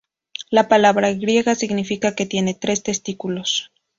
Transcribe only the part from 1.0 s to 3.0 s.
griega significa "que tienen tres